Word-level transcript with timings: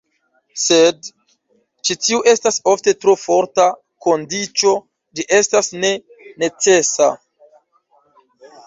Sed 0.59 1.09
ĉi 1.89 1.97
tiu 2.05 2.21
estas 2.31 2.57
ofte 2.73 2.93
tro 3.03 3.15
forta 3.25 3.69
kondiĉo, 4.07 4.75
ĝi 5.21 5.29
estas 5.43 5.71
ne 5.87 5.95
"necesa". 6.47 7.15